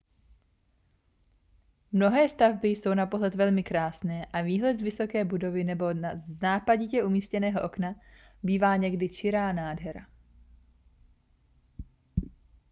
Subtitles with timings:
[1.91, 5.85] mnohé stavby jsou na pohled velmi krásné a výhled z vysoké budovy nebo
[6.27, 7.95] z nápaditě umístěného okna
[8.43, 10.05] bývá někdy čirá nádhera